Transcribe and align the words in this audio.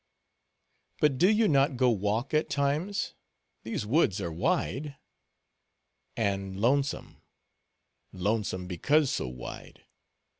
"But, 0.99 1.19
do 1.19 1.29
you 1.29 1.47
not 1.47 1.77
go 1.77 1.91
walk 1.91 2.33
at 2.33 2.49
times? 2.49 3.13
These 3.61 3.85
woods 3.85 4.19
are 4.19 4.31
wide." 4.31 4.95
"And 6.17 6.59
lonesome; 6.59 7.21
lonesome, 8.11 8.65
because 8.65 9.11
so 9.11 9.27
wide. 9.27 9.85